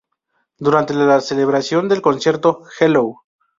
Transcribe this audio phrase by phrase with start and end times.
[0.57, 3.17] Durante la celebración del concierto Hello!